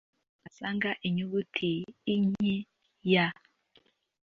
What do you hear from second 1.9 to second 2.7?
Inky